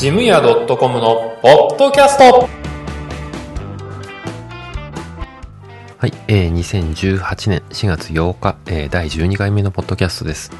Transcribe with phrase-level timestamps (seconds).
[0.00, 2.48] ジムヤ .com のポッドキャスト
[5.98, 10.52] はい、えー、2018年4月8日、えー、第12回目のポッドキャストです。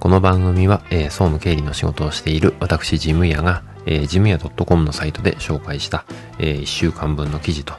[0.00, 6.04] この番組は、えー、総務経理の仕事をしている私、ジムヤが、えー、ジムヤ .com のサイトで紹介した、
[6.40, 7.74] えー、1週間分の記事と、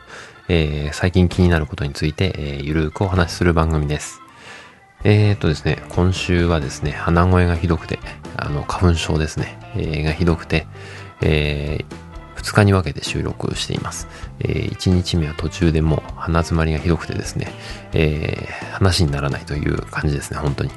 [0.47, 4.21] えー、最近気になることについて、えー、ゆるくお話しする番組です。
[5.03, 7.99] えー、っとですね、今週はですね、鼻声がひどくて、
[8.37, 10.67] あの、花粉症ですね、えー、がひどくて、
[11.21, 14.07] えー、2日に分けて収録しています。
[14.39, 17.51] えー、1日目は途中でもう鼻詰まりがひどくてですね、
[17.93, 20.71] えー、話にならないという感じですね、本当に。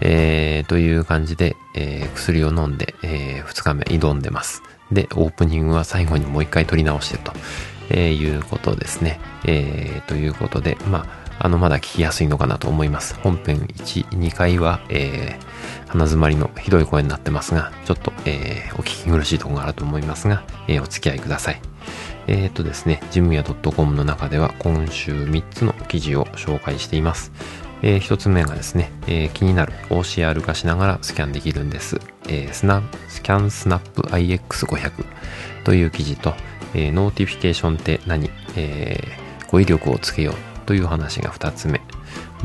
[0.00, 4.62] えー、という感じで、えー、薬を飲んで、えー、2日目挑んでます。
[4.92, 7.32] で、オープニングは最後にもう一回撮り直してと、
[7.90, 9.20] えー、いうことですね。
[9.44, 13.14] えー、ということで、まあ、あの、まだ聞きやすいのかなと思います。
[13.22, 21.60] 本編1、2回は、えー、鼻詰まりのひどい声になってますが、ちょっと、えー、お聞き苦しいところがあると思いますが、えー、お付き合いください。
[22.26, 27.32] えっ、ー、とですね、ジムヤ .com の中では今週3つの記事を紹介しています。
[27.82, 32.00] えー、1つ目がですね、えー、気になる OCR 化しながらスキャンできるんです。
[32.28, 35.04] えー、スナ ScanSnap iX500
[35.64, 36.34] という記事と、
[36.74, 41.80] えー、 notification って何、えー、語彙力をつけようという話が2つ目。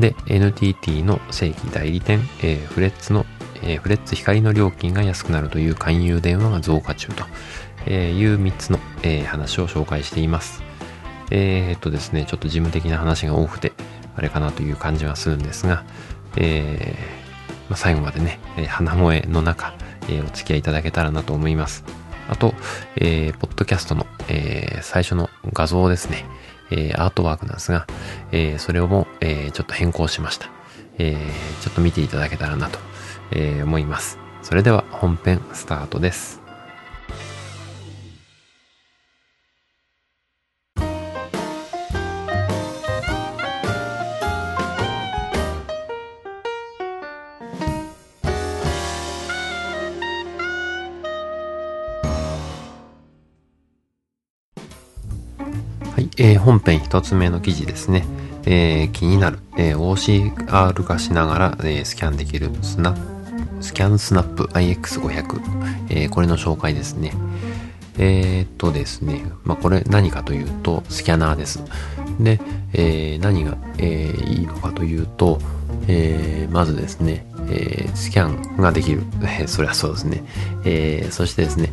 [0.00, 3.26] で、NTT の正規代理店、えー、フレッツの、
[3.62, 10.62] えー、フレッツ光の料金が安くなるという勧誘電話が増加中という3つの、え、話を紹介しています。
[11.30, 13.72] えー、っとですね、ちょっと事務的な話が多くて、
[14.16, 15.84] あれかなという感じはするんですが、
[16.36, 16.96] え
[17.68, 19.74] まあ、最後までね、え、鼻声の中、
[20.08, 21.84] え、お付き合いいただけたらなと思います。
[22.28, 22.54] あと、
[22.96, 26.24] えー、ポッドキャストの、え、最初の画像ですね。
[26.72, 27.86] えー、アートワークなんですが、
[28.32, 30.50] えー、それをも、えー、ちょっと変更しました。
[30.98, 32.78] えー、ちょっと見ていただけたらなと、
[33.30, 34.18] えー、思います。
[34.42, 36.41] それでは本編スタートです。
[56.18, 58.04] えー、本編一つ目の記事ですね。
[58.44, 63.12] えー、気になる、えー、OCR 化しながら、えー、スキャンできるスナップ
[63.62, 65.40] スキャンスナップ IX500、
[65.88, 67.12] えー、これの紹介ですね。
[67.98, 71.62] えー、っとですね、まあ、これ何かというと、スキャナーです。
[72.18, 72.40] で、
[72.72, 75.38] えー、何が、えー、いいのかというと、
[75.86, 79.04] えー、まずですね、えー、スキャンができる。
[79.40, 80.24] え、それはそうですね。
[80.64, 81.70] えー、そしてですね、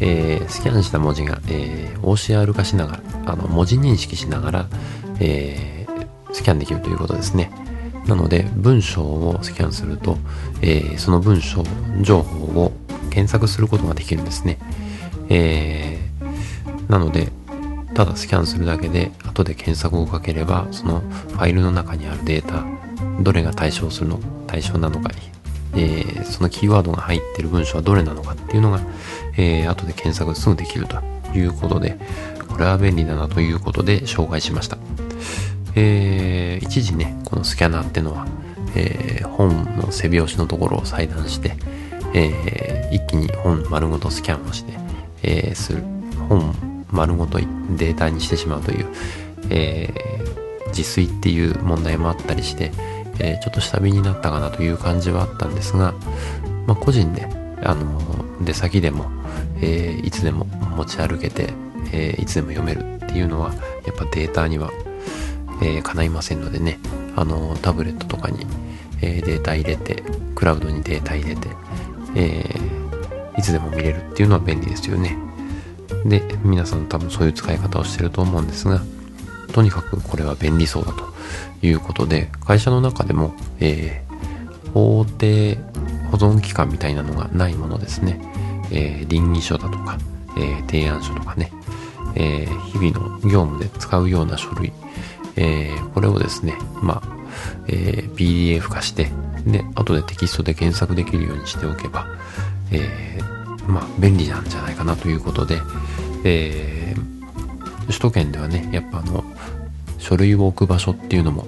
[0.00, 4.66] えー、スキャンした文字が、えー、OCR 化しながら、あの、文字認識しながら、
[5.20, 7.52] えー、スキャンできるということですね。
[8.06, 10.16] なので、文章をスキャンすると、
[10.62, 11.62] え、その文章
[12.00, 12.72] 情報を
[13.10, 14.58] 検索することができるんですね。
[15.28, 15.98] え、
[16.88, 17.28] なので、
[17.94, 22.64] ただスキャンするだけで、後で検索をかければ、そのファイルの中にあるデータ、
[23.22, 25.10] どれが対象するの、対象なのか
[25.74, 28.80] えー、そのキーワードが入ってる文章はどれなのかっていうのが、
[29.36, 30.98] えー、後で検索すぐできると
[31.34, 31.98] いうことで、
[32.48, 34.78] これは便利だなということで紹介しました。
[35.74, 38.26] えー、一時ね、このスキャナーっていうのは、
[38.74, 41.56] えー、本の背表紙のところを裁断して、
[42.12, 44.72] えー、一気に本丸ごとスキャンをして、
[45.22, 45.82] えー、する、
[46.28, 46.54] 本
[46.90, 48.86] 丸ごとデータにしてしまうという、
[49.50, 52.72] えー、自炊っていう問題もあったりして、
[53.20, 55.94] えー、ちょっと下火になったかなという感じはあったんですが、
[56.66, 57.26] まあ、個人で、
[57.62, 58.00] あの
[58.42, 59.10] 出先でも、
[59.60, 61.52] えー、いつでも持ち歩けて、
[61.92, 63.52] え、いつでも読めるっていうのは、
[63.86, 64.70] やっぱデータには、
[65.62, 66.78] えー、叶いませんのでね、
[67.16, 68.46] あのタブレットとかに、
[69.02, 70.02] えデータ入れて、
[70.34, 71.48] クラウドにデータ入れて、
[72.14, 72.44] え
[73.36, 75.16] いつでも見れるっていうのは便利ですよね。
[76.04, 78.82] で、皆さん多分そういう使い方をしてると思うんですが、
[79.50, 81.04] とにかくこれは便利そうだと
[81.62, 85.56] いうことで、会社の中でも、えー、法定
[86.10, 88.20] 保存期間みたいなのがないものですね。
[88.72, 89.98] えー、倫理書だとか、
[90.36, 91.50] えー、提案書とかね、
[92.14, 94.72] えー、日々の業務で使うような書類、
[95.36, 97.20] えー、これをですね、まあ、
[97.68, 99.10] え、PDF 化して、
[99.46, 102.06] で、後でテキストで検索できるようにしておけば、
[102.70, 105.60] えー、まあ、便利なんじゃないかなということで、
[106.24, 109.24] えー、首都圏ではね、やっぱあの、
[110.00, 111.46] 書類を置く場所っていうのも、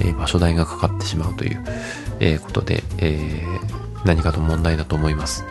[0.00, 1.64] えー、場所代がかかってしまうという、
[2.20, 5.44] えー、ことで、えー、何かと問題だと思います。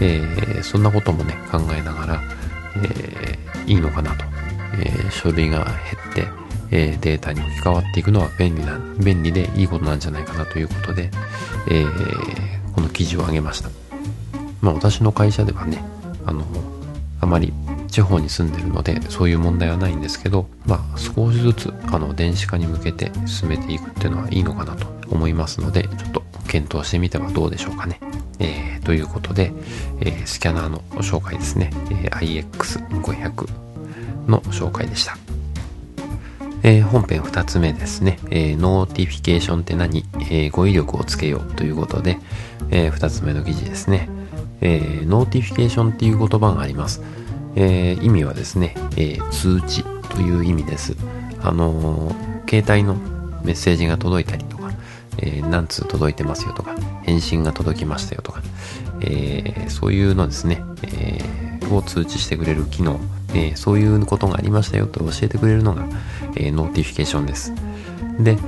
[0.00, 2.22] え、そんなこともね、考えながら、
[2.82, 4.24] え、いいのかなと。
[4.80, 5.74] え、書類が減
[6.10, 6.26] って、
[6.70, 11.10] え、データに置き換わっていくのは便利な、便利でいいことなんじゃないかなということで、
[11.70, 11.84] え、
[12.74, 13.70] この記事を上げました。
[14.60, 15.84] まあ私の会社ではね、
[16.26, 16.44] あの、
[17.20, 17.52] あまり
[17.94, 28.00] 地方に住んでるのでそういう問題はないんですけど、まあ、少しずつあの電子化に向けて進めていくっていうのはいいのかなと思いますのでちょっと検討してみてはどうでしょうかね。
[28.40, 29.52] えー、ということで、
[30.00, 33.48] えー、スキャナーの紹介ですね、えー、 iX500
[34.28, 35.16] の紹介でした。
[36.64, 42.18] えー、本編2つ目ですね、えー、 notification って何、えー、語彙力をつけようということで、
[42.70, 44.08] え、2つ目の記事ですね、
[44.62, 47.02] え、 notification っていう言葉があります、
[47.56, 50.96] えー、意味はですね、えー、通知という意味です
[51.40, 52.94] あのー、携帯の
[53.44, 54.70] メッセージが届いたりとか、
[55.18, 58.42] え、何通届いてますよとか返信が届きましたよとか、
[59.02, 61.20] え、そういうのですね、え、
[61.70, 62.98] を通知してくれる機能
[63.34, 65.84] え、そういうことがありましたよと教えてくれるのが、
[66.36, 67.52] え、 notification です。
[68.20, 68.38] で、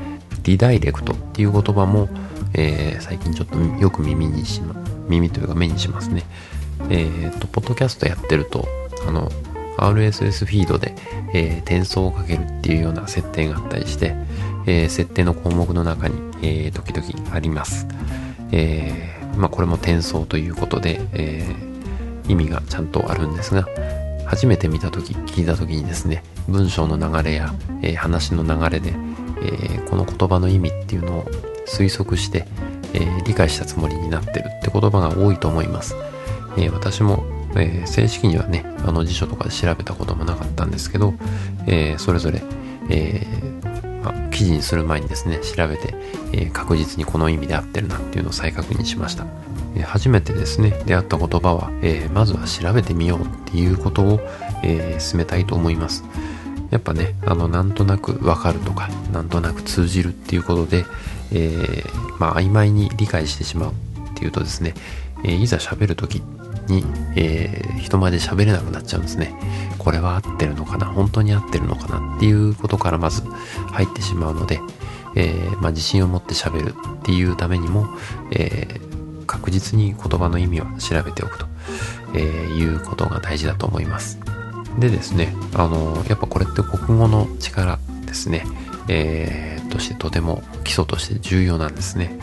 [0.44, 2.08] リダイレクトっていう言葉も、
[2.55, 4.75] え、最近ちょっとよく耳にしま、
[5.08, 6.23] 耳というか目にしますね。
[6.88, 8.67] えっ、と、ポッドキャストやってると、
[9.06, 9.31] あの、
[9.79, 10.94] RSS フィードで、
[11.35, 14.14] え転送をかけるっていうような設定があったりして、
[14.67, 17.87] え設定の項目の中に、え時々あります。
[18.53, 21.44] えまあ、これも転送ということで、え
[22.29, 23.67] 意味がちゃんとあるんですが、
[24.26, 28.93] 初めて見た時聞いた時にですね文章の流れや、え、話の流れで、
[29.43, 31.25] え、この言葉の意味っていうのを
[31.67, 32.47] 推測して、
[32.93, 35.94] え、理解したつもりになってるって言葉が多いと思います、
[36.56, 37.25] え私も、
[37.58, 41.14] え正式にはねあの辞書とかで調べたこともなかったんですけど、
[41.67, 42.43] えそれぞれ、
[42.91, 43.26] え
[44.03, 45.94] ま記事にする前にですね調べて、
[46.32, 49.26] え確実にこの意味で合ってるなっていうのを再確認しました
[49.76, 54.20] え初めてですね、出会った言葉は、え、まずは調べてみようっていうことを、
[54.62, 56.03] え、進めたいと思います。
[56.70, 60.87] やっぱね、あの、なんとなくわかるとか、なんとなく通じるっていうことで、
[61.31, 61.85] え、
[62.19, 63.73] まあ、曖昧に理解してしまうっ
[64.14, 64.75] ていうとですね、
[65.25, 66.23] えいざ喋るとき
[66.68, 66.84] に、
[67.16, 69.34] え人前で喋れなくなっちゃうんですね。
[69.78, 70.86] これは合ってるのかな？
[70.86, 72.16] 本当に合ってるのかな？
[72.16, 73.22] っていうことからまず
[73.72, 74.60] 入ってしまうので、
[75.14, 77.86] えまあ、自信を持って喋るっていうためにも、
[78.32, 78.86] えー
[79.26, 81.46] 確実に言葉の意味は調べておくと、
[82.14, 84.20] えいうことが大事だと思います。
[84.78, 88.44] でですね、あのやっぱこれって国語の力ですね、
[88.88, 92.16] えー、としてとても基礎として重要なんですね。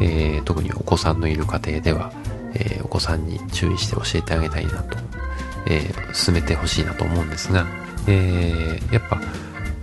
[0.00, 2.12] え、特にお子さんのいる家庭では、
[2.54, 4.98] えー、お子さんに注意して教えてあげたいなと、
[5.66, 7.66] えー、進めてほしいなと思うんですが、
[8.06, 9.20] えー、やっぱ、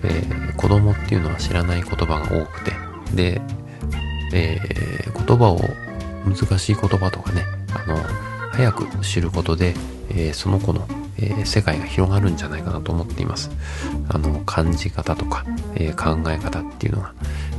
[0.03, 2.71] えー、子供っていうのは知らない言葉が多くて、
[3.13, 3.41] で、
[4.33, 5.59] えー、言葉を
[6.25, 7.97] 難しい言葉とかね、あの、
[8.51, 9.73] 早く知ることで、
[10.09, 10.87] えー、その子の、
[11.21, 13.51] えー、世界が広がるんじゃないかなと思っています。
[14.09, 15.45] あの、感じ方とか、
[15.75, 17.13] えー、考え方っていうのが、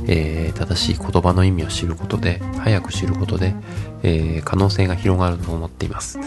[0.07, 3.53] え正しい言葉の意味を知ることで、早く知ることで、
[4.01, 6.19] え可能性が広がると思っています。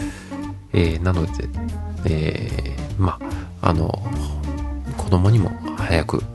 [0.71, 1.49] えなので、
[2.05, 3.19] えま
[3.61, 4.01] あ、あの、
[4.97, 6.25] 子供にも早く教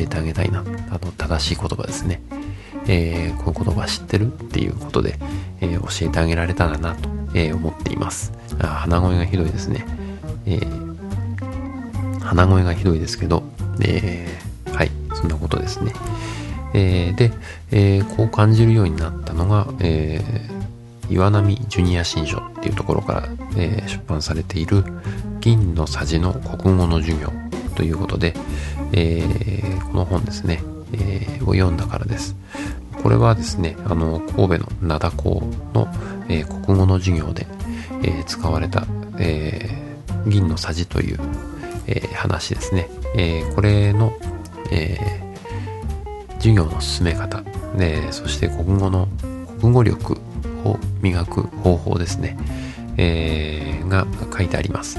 [0.00, 0.60] えてあげたいな。
[0.60, 2.22] あの、正しい言葉ですね。
[2.86, 5.18] えー、この言葉知ってるっていうことで、
[5.60, 8.32] えー、教えてあげられたらなと、えー、思っています。
[8.60, 9.86] あ鼻声がひどいですね。
[10.46, 10.60] え
[12.20, 13.42] 鼻声がひどいですけど、
[13.80, 14.26] え
[14.72, 15.92] はい、そんなことですね。
[16.74, 17.32] えで、
[17.70, 20.20] えこう感じるようになったのが、え
[21.10, 24.84] 岩波ジュニア新書っていうところから、え出版されている
[25.40, 27.30] 銀のさじの国語の授業
[27.76, 28.34] ということで、
[28.92, 29.22] え
[29.90, 32.34] この本ですね、えを読んだからです。
[33.02, 35.42] これはですね、あの、神戸の灘高
[35.74, 35.88] の、
[36.28, 37.46] え、国語の授業で、
[38.02, 38.86] え、使われた、
[39.18, 39.83] え、
[40.26, 41.18] 銀のさじという、
[41.86, 42.88] え話ですね。
[43.14, 44.12] えこれの、
[44.70, 44.98] え
[46.38, 47.42] 授業の進め方、
[47.76, 49.08] で、そして国語の、
[49.60, 50.18] 国語力
[50.64, 52.36] を磨く方法ですね、
[52.96, 54.98] えが書いてあります。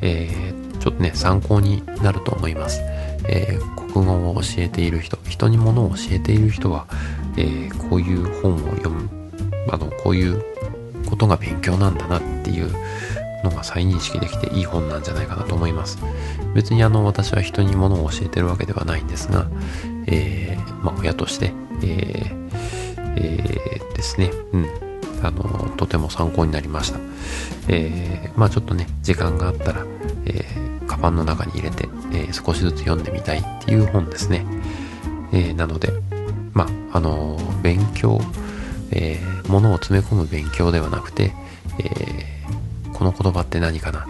[0.00, 2.80] えちょっとね、参考になると思います。
[3.26, 3.58] え
[3.94, 6.86] 国語を教えている人、人に物を教えている人は、
[7.36, 9.08] えー、こういう本を読む、
[9.70, 10.42] あの、こういう
[11.08, 12.70] ことが勉強なんだなっていう
[13.44, 15.98] のが再認識できていい本なんじゃないかなと思います。
[16.54, 19.46] 別にあの、私は人に物を教えてるわけではないんですが、
[20.06, 22.44] えー、まあ、親として、えー、
[23.16, 24.66] えー、ですね、うん、
[25.22, 26.98] あの、とても参考になりました。
[27.68, 29.86] えー、まあちょっとね、時間があったら、
[30.26, 34.44] えー、カバンの中に入れて、えー、少しずつ読んでみたいっていう本ですね。
[35.32, 35.92] えー、なので、
[36.52, 38.20] まあ、あの、勉強、
[38.90, 41.32] えー、ものを詰め込む勉強ではなくて、
[41.78, 42.43] えー、
[43.12, 44.06] この言葉って何かな、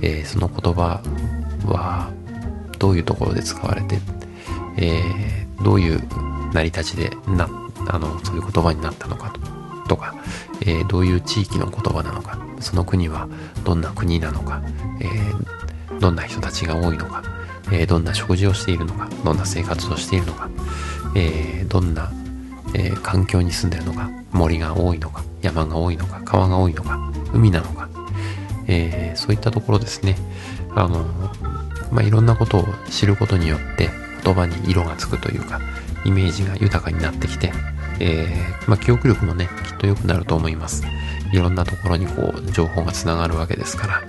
[0.00, 1.02] えー、その言葉
[1.66, 2.10] は
[2.78, 3.98] どういうところで使われて、
[4.76, 6.00] えー、どういう
[6.52, 7.48] 成り立ちでな、
[7.88, 9.40] あの、そういう言葉になったのかと
[9.88, 10.14] とか、
[10.60, 12.38] えー、どういう地域の言葉なのか？
[12.60, 13.26] その国は
[13.64, 14.62] どんな国なのか、
[15.00, 17.22] えー、どんな人たちが多いのか、
[17.72, 19.08] えー、どんな食事をしているのか？
[19.24, 20.48] どんな生活をしているのか、
[21.16, 22.12] え、どんな、
[22.74, 24.10] え環境に住んでいるのか？
[24.30, 25.24] 森が多いのか？
[25.40, 26.20] 山が多いのか？
[26.24, 27.10] 川が多いのか？
[27.32, 27.88] 海なのか、
[28.68, 30.16] えそういったところですね。
[30.74, 31.04] あの、
[31.90, 33.90] まあ、いろんなことを知ることによって
[34.22, 35.60] 言葉に色がつくというか
[36.04, 37.52] イメージが豊かになってきて、
[37.98, 40.84] えー、まあ、記憶力もねきっと良くなると思います。
[41.32, 44.02] いろんなところにこう情報がつながるわけですから。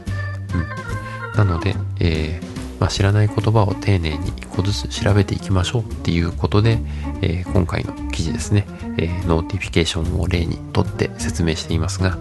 [1.34, 1.38] うん。
[1.38, 2.50] なので、えー
[2.80, 6.80] まあ、知らない言葉を丁寧に一個ずつ調べていきましょうっていうことで、
[7.22, 8.66] えー、今回の記事ですね、
[8.98, 12.18] えー、 notification を例にとって説明していますが、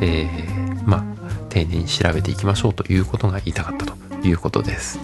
[0.00, 1.13] えー、まあ、
[1.54, 4.98] 丁寧に調べていきましょうということが言いたかったということです。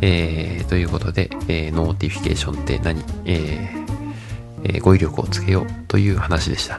[0.00, 6.78] えー、ということで、えー、 notification って何、えー、語彙力をつけようという話でした。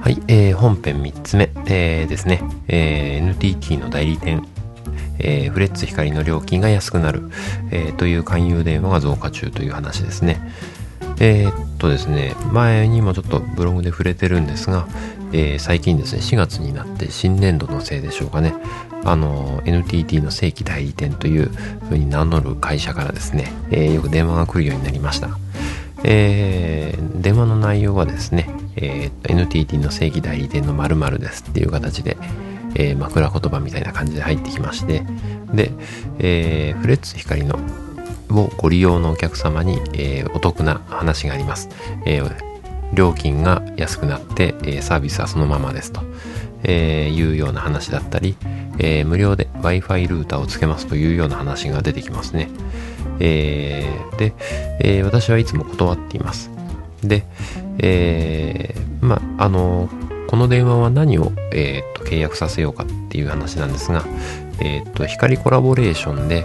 [0.00, 4.46] はい、えー、本編3つ目、えー、ですね、えー、NTT の代理店、
[5.18, 7.30] えー、フレッツ光の料金が安くなる、
[7.70, 10.40] えー、という勧誘電話が増加中という話ですね。
[11.20, 14.86] えー、っとですね、前にもちょっとブログで触れてるんですが、
[15.32, 18.54] えー、最近ですね、4月になって新年度のせいでしょうかね、
[19.04, 21.48] あの、NTT の正規代理店という
[21.88, 25.30] ふうに名乗る会社からですね、えー、よく電話が来るようになりました。
[26.04, 32.16] えー、電話の内容はですね、えー、NTT の正規代理店の〇〇ですっていう形で、
[32.74, 35.04] えー、枕言葉みたいな感じで入ってきまして、
[35.52, 35.72] で、
[36.18, 37.58] えー、フレッツ光の
[38.30, 41.68] をご利用のお客様に、えー、お得な話があります。
[42.04, 42.57] えー、
[42.92, 46.02] 料金が安くなって、サービスはそのままですと、
[46.68, 48.36] いうような話だったり、
[49.04, 52.48] 無料で Wi-Fi ルーターをつけますというような話が出てきますね。
[53.18, 56.50] で、私はいつも断っています。
[57.02, 57.24] で、
[59.00, 59.88] まあ、あの
[60.26, 64.04] この電話は何を、契約させようかっていう話なんですが、
[65.06, 66.44] 光コラボレーションで、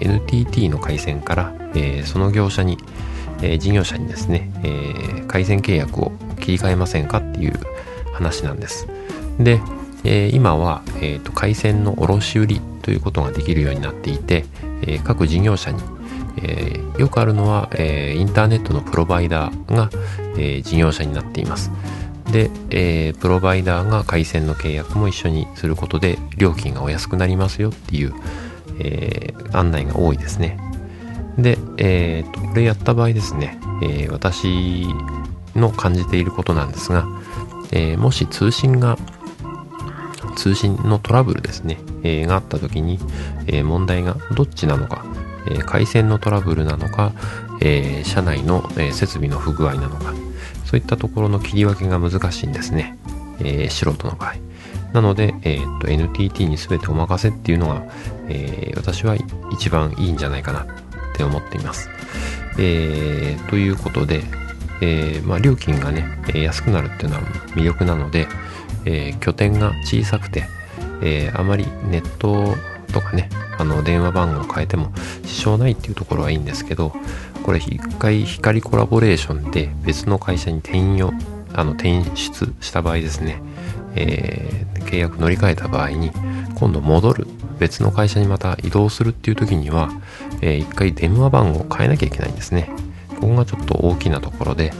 [0.00, 1.52] NTT の回線から、
[2.04, 2.78] その業者に、
[3.42, 7.58] えー、事業者にですね、えー、回線契約を切り替えませんかっていう
[8.12, 8.86] 話なんです。
[9.38, 9.60] で、
[10.04, 14.44] えー、今は、えーと、回線の卸売ということができるようになっていて、
[14.82, 15.82] えー、各事業者に、
[16.42, 19.90] えー、よくあるのは、えー、インターネットのプロバイダーが、
[20.36, 21.70] えー、事業者になっています。
[22.32, 28.14] で、えー、プロバイダーが回線の契約も一緒にすることで料金がお安くなりますよっていう、
[28.78, 30.58] えー、案内が多いですね。
[31.80, 34.86] えーと、これやった場合ですね、えー、私
[35.56, 37.08] の感じていることなんですが、
[37.72, 38.98] えー、もし通信が
[40.36, 42.98] 通信のトラブルですね、えー、があった時に、
[43.46, 45.04] え、問題がどっちなのか、
[45.50, 47.12] え、回線のトラブルなのか、
[47.60, 50.14] え車内の、え設備の不具合なのか
[50.64, 52.96] そういったところの切り分けが難しいんですね、
[53.40, 54.34] え素人の場合。
[54.94, 57.82] なので、えー、と NTT に全てお任せっていうのが、
[58.28, 59.16] え私は
[59.52, 60.66] 一番いいんじゃないかな。
[61.20, 61.90] って思っています。
[62.58, 64.22] えー、ということで、
[64.80, 67.22] えー、まあ、料金がね、安くなるっていうのは
[67.54, 68.26] 魅力なので、
[68.86, 70.48] えー、拠点が小さくて、
[71.02, 72.54] えあまりネット
[72.92, 74.92] とかね、あの電話番号を変えても
[75.24, 76.92] 支障ないっていうところはいいんですけど、
[77.42, 81.12] これ一回光コラボレーションで別の会社に転用、
[81.54, 83.40] あの転出した場合ですね、
[83.94, 86.10] えー、契約乗り換えた場合に
[86.54, 87.26] 今度戻る
[87.60, 89.90] 別の会社にまた移動するっていう時には、
[90.40, 92.70] えー、一回電話番号を変えなきゃいけないんですね。
[93.20, 94.72] ここがちょっと大きなところで、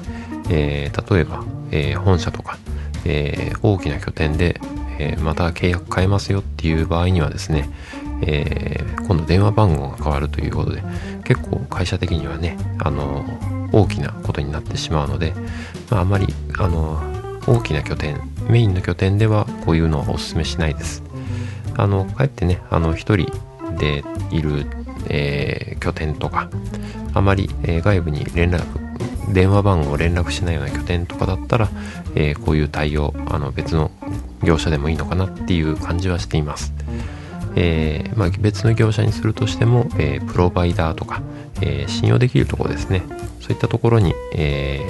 [0.51, 2.59] えー、例えば、えー、本社とか、
[3.05, 4.61] えー、大きな拠点で、
[4.99, 7.71] えまた契約変えますよっていう場合にはですね、
[8.23, 10.83] え今度電話番号が変わるということで
[11.25, 13.25] 結構会社的にはねあの
[13.73, 15.33] 大きなことになってしまうので、
[15.91, 16.27] まあ、あまり
[16.59, 17.01] あの
[17.47, 18.21] 大きな拠点
[18.51, 21.03] メインの拠点ではこういうのはお勧めしないです
[21.77, 23.31] あのかえってねあの一人
[23.79, 24.67] でいる、
[25.09, 26.51] えー、拠点とか
[27.15, 28.65] あまり、えー、外部に連絡
[29.33, 31.69] 電話番号を連絡しないような拠点とかだったら、
[32.15, 33.91] えー、こういう対応あの別の
[34.43, 36.73] 業者でもいいのかなっていう感じはしています。
[37.57, 41.21] えー、まあ、別の業者にするとしても、えー、プロバイダーとか、
[41.61, 43.03] えー、信用できるところですね
[43.41, 44.81] そういったところに、え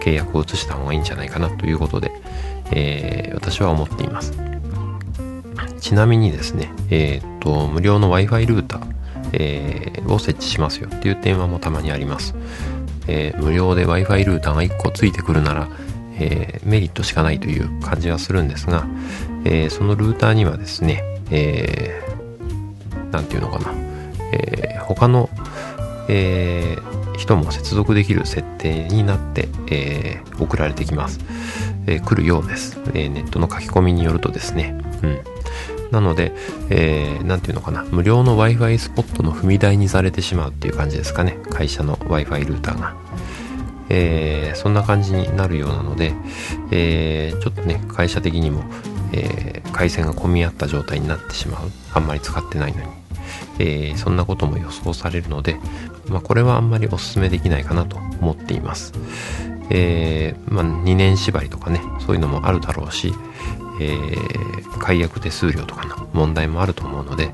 [0.00, 2.12] 契約を移した方がいいんじゃないかなということで、
[2.70, 4.32] え私は思っています
[5.80, 8.98] ちなみにですね、えー、と無料の Wi-Fi ルーター、
[9.32, 12.34] えを設置しますよっていう電話もたまにあります、
[13.06, 15.68] え無料で Wi-Fi ルーターが1個ついてくるなら
[16.20, 18.86] えー、メリットしかないという感じはするんですが、
[19.44, 23.72] え、そのルーターにはですね、えー、ていうのかな、
[24.32, 25.30] え、他の、
[26.08, 26.76] え、
[27.16, 31.20] 人も接続できる設定になって、え、送られてきます。
[31.86, 34.76] え、来るようです、え、ネットの書き込みによるとですね。
[35.02, 35.18] うん。
[35.90, 36.32] なので、
[36.70, 41.38] えー、なんていうのかな、無料の Wi-Fi スポットの踏み台にされてしまうっていう感じですかね。
[41.50, 42.94] 会社の Wi-Fi ルーターが。
[43.90, 46.12] えー、そんな感じになるようなので、
[46.70, 48.64] えー、ちょっとね、会社的にも、
[49.12, 51.70] えー、回線が混み合った状態になってしまう。
[51.94, 52.88] あんまり使ってないのに。
[53.58, 55.56] えー、そんなことも予想されるので、
[56.08, 58.92] まあ、これはあんまりお勧めできないかなと思っています。
[59.70, 63.14] えー、まあ、2年縛りとかね、そういうのもあるだろうし、
[63.80, 67.30] えー、解約手数料とかの問題もあると思うので、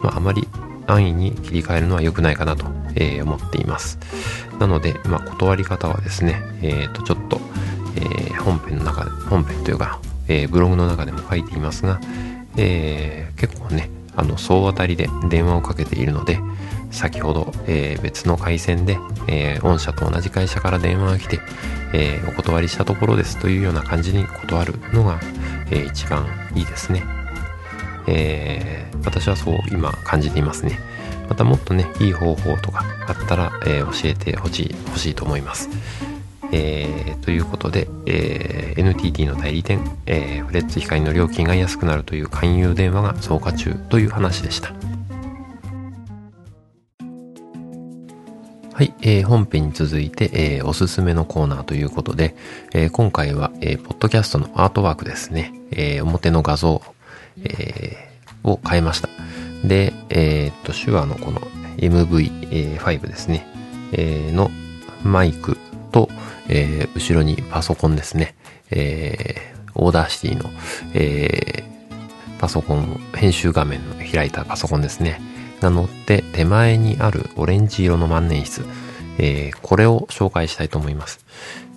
[0.00, 0.48] まあ、あまり
[0.86, 3.98] 安易に切り替えるのは良くないかなと、えー、思っています。
[4.58, 7.40] なので、まあ、断り方はですね、えっ、ー、と、ちょっと、
[7.96, 12.00] えー、本編の中で、本編というか、え、ブログの中でも書いていますが、
[12.56, 16.40] えー、結構ね、あの、総当たりで電話をかけているので、
[16.90, 21.40] 先ほど、えー、別の回線で、えー、御社と同じ会社から電話が来て、
[21.92, 25.20] えー、お断りしたところですというような感じに断るのが、
[25.70, 27.02] えー、一番いいですね。
[28.06, 30.78] えー、私はそう今感じていますね。
[31.28, 35.68] またもっとね、いい方法とかあったら、えー、教えてほしい、欲しいと思います。
[36.52, 44.72] えー、ということで、えー、NTT の代理店、えー、フレッツ光の料金が安くなるという勧誘電話が増加中という話でした。
[48.78, 52.36] はい、えー、本編に続いて、えー、おすすめのコーナーということで、
[52.72, 56.80] えー、今回は、えー、ポッドキャストのアートワークですね、えー、表の画像、
[57.42, 59.08] えー、を変えました。
[59.64, 61.40] で、えー、っと、 Shure のこの
[61.78, 63.48] MV5 ですね、
[63.90, 64.48] えー、の
[65.02, 65.58] マイク
[65.90, 66.08] と、
[66.46, 68.36] えー、後ろにパソコンですね、
[68.70, 70.50] えー、 Audacity の、
[70.94, 75.20] えー、パソコン、編集画面の開いたパソコンですね。
[75.60, 78.66] が載って手前にあるオレンジ色の万年筆、
[79.18, 81.24] えー、これを紹介したいと思います。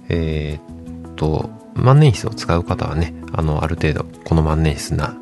[0.09, 5.15] えー、っと、万年筆を使う方はね、あの、ある程度、この万年筆な、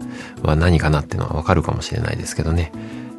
[0.44, 2.72] は何かなっていうのはわかるかもしれないですけどね。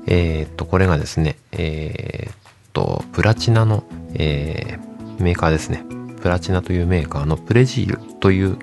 [0.06, 2.34] えー、っと、これがですね、えー、っ
[2.72, 5.84] と、プラチナの、えー、メーカーですね。
[6.20, 8.58] プラチナというメーカーのプレジールという、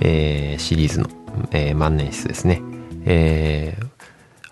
[0.00, 1.08] えー、シリーズの、
[1.52, 2.62] えー、万年筆ですね。
[3.04, 3.86] えー、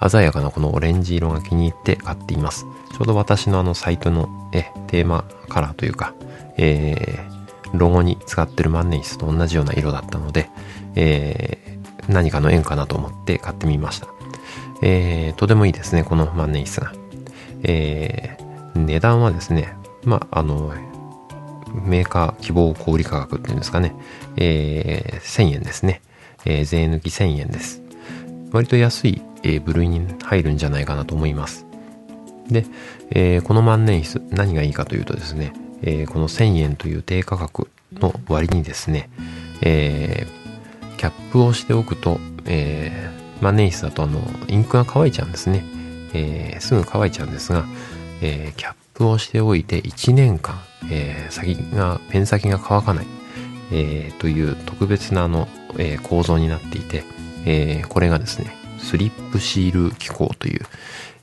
[0.09, 2.65] 鮮やかなこのオレンジ色が気に入って買っています。
[2.93, 6.15] ちょうど私のあのサイトのえテーマカラーというか、
[6.57, 10.49] えー、ロゴに使ってる万年筆と同じような色だったので、
[10.95, 14.09] えー、何かの縁かなと思って買ってみました。
[14.83, 16.93] えー、とてもいいですね、この万年筆が。
[17.63, 20.73] えー、値段はですね、まあ、あの、
[21.75, 23.95] メーカー希望小売価格っていうんですかね、
[24.37, 26.03] えー、1000円ですね。
[26.47, 27.83] えー、税抜き1000円です。
[28.53, 29.23] 割と安い、
[29.65, 31.67] 部類に入るんじゃないかなと思います。
[32.49, 32.67] で、
[33.11, 39.09] えー、この万年筆何がいいかというとですね、えー、この1000円という低価格の割にですね、
[39.63, 45.65] えー、キャップをしておくと、えー、万年筆だとあのインクが乾いちゃうんですね、
[46.13, 47.65] えー、すぐ乾いちゃうんですが、
[48.21, 50.61] えー、キャップをしておいて1年間、
[50.91, 53.07] えー、先がペン先が乾かない、
[53.73, 57.05] えー、という特別なあの、えー、構造になっていて、
[57.47, 60.67] えー、これがですねスリップシール機構という、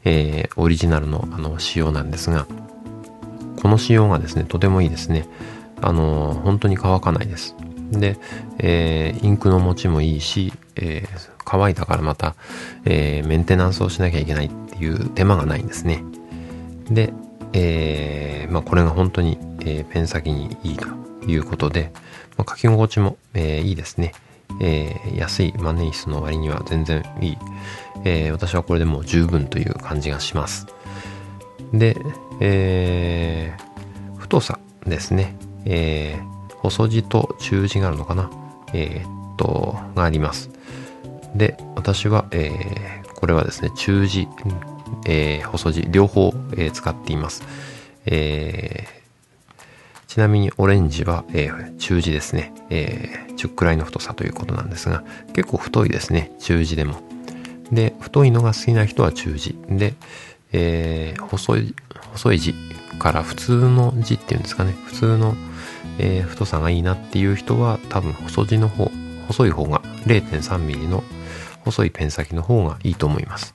[0.06, 2.48] えー、オリジナルのあの仕様なんですが、
[3.62, 5.28] この仕様がですね、とてもいいですね。
[5.82, 7.56] あのー、本当に乾かないです。
[7.92, 8.18] で、
[8.60, 12.36] えー、インクの持ちもいいし、えー、乾いたからまた、
[12.86, 16.04] え、メンテナンスをしなきゃいけないっていう手間がないんですね。
[16.90, 17.14] で、
[17.54, 20.88] え、まあ、これが本当に、え、ペン先にいいと
[21.26, 21.92] いうことで、
[22.38, 24.14] まあ、書き心地も、え、いいですね。
[24.60, 27.38] えー、安い万年筆の割には全然いい、
[28.04, 30.68] えー、私はこれでもう十分という感じがします。
[31.74, 31.98] で、
[32.40, 35.36] えー、太さですね。
[35.66, 38.30] えー、細字と中字があるのかな
[38.74, 40.50] えー、っと、があります。
[41.36, 44.28] で、私は、えー、これはですね、中字、
[45.06, 47.44] えー、細字、両方、えー、使っています。
[48.06, 48.86] え、
[50.18, 52.52] ちなみにオレンジは、えー、中字ですね。
[52.72, 55.04] えー、10くらいの太さということなんですが、
[55.34, 56.32] 結構太いですね。
[56.40, 56.96] 中字でも。
[57.72, 59.56] で、太いのが好きな人は中字。
[59.70, 59.94] で、
[60.54, 61.76] えー、細い、
[62.14, 62.56] 細い字
[62.98, 64.72] から普通の字っていうんですかね。
[64.88, 65.36] 普通の、
[66.00, 68.90] えー、太さがいいなっていう人は多分細字の方、
[69.28, 71.04] 細い方が 0.3mm の
[71.64, 73.54] 細いペン先の方がいいと思います。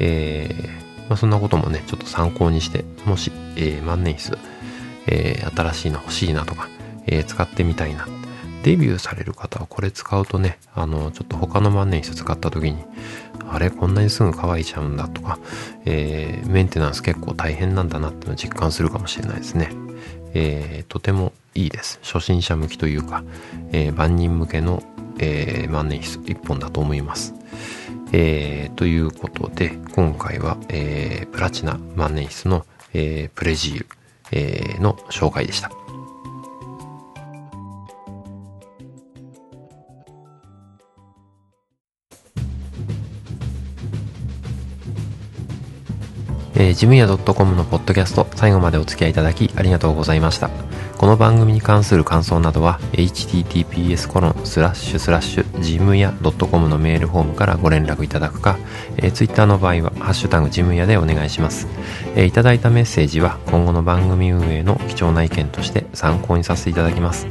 [0.00, 4.36] えー、まあ、そんなこともね、ちょっと参考にして、もし、えー、万年筆、
[5.06, 6.68] えー、新しいの欲しいなとか、
[7.06, 8.06] えー、使ってみたいな。
[8.62, 12.84] デビューされる方はこれ使うとね、あの、ちょっと他の万年筆使った時に、
[13.48, 15.38] あれ、こんなにすぐ乾いちゃうんだとか、
[15.84, 19.70] えー、メンテナンス結構大変なんだなっての実感するかもしれないですね。
[20.34, 22.00] えー、とてもいいです。
[22.02, 23.22] 初心者向きというか、
[23.70, 24.82] えー、万人向けの、
[25.20, 27.34] えー、万年筆一本だと思います。
[28.12, 33.86] えー、ということで、今回は、えー、プラチナ万年筆の、えー、プレジール、
[34.32, 35.70] えー、の紹介でした。
[46.58, 50.50] えー、ジムヤ .com のポッドキャスト最後までお付き合いいただきありがとうございました。
[50.96, 58.56] この番組に関する感想などは https コロンスラッシュスラッシュジムヤ .com のメールフォームからご連絡いただくか、
[58.96, 61.68] えー、Twitter の場合はハッシュタグジムヤでお願いします、
[62.14, 67.26] えー、いただいたメッセージは今後の番組運営の貴重な意見として参考にさせていただきます。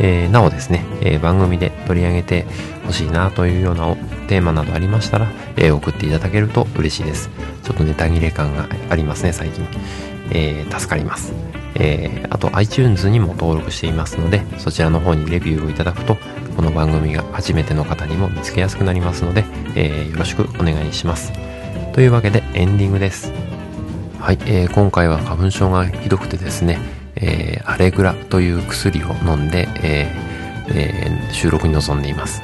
[0.00, 2.46] えー、なおですね、えー、番組で取り上げて
[2.86, 3.94] ほしいなというような
[4.28, 7.30] テーマなどありましたら、えー、送っていただけると嬉しいです。
[7.62, 9.66] ちょっとネタ切れ感がありますね、最近。
[10.32, 11.32] えー、助かります。
[11.74, 16.16] えー、あと iTunes にも登録していますので、そちらの方にレビューをいただくと、
[16.56, 21.32] この番組が初めての方にも見つけやすくなりますので、えー、よろしくお願いします。
[21.92, 23.32] というわけでエンディングです。
[24.18, 26.78] はい、えー、今回は花粉症がひどくてですね、
[27.20, 32.42] えー、アレグラという薬を飲んで、えーえー、収録に臨んでいます、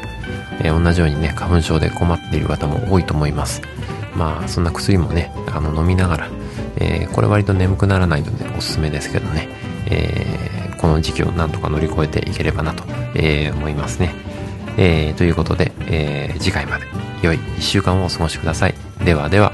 [0.61, 3.63] えー、同じようにね、花粉症で困っている方も多いと思います。
[4.15, 6.31] まあ、そんな薬もね、あの、飲みながら、
[6.77, 9.49] えー、これ割と眠くならないのでおすすめですけどね、
[9.87, 12.85] えー、この時期をなんとか乗り越えていければなと、
[13.15, 14.15] えー、思いますね。
[14.79, 16.87] えー、ということで、えー、次回まで
[17.23, 18.75] 良い1週間をお過ごしください。
[19.05, 19.53] ではでは。